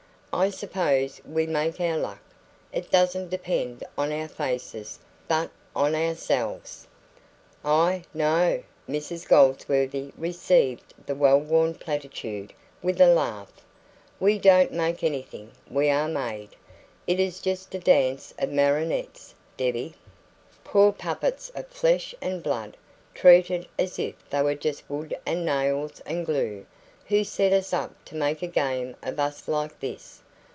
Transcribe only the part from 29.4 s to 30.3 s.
like this?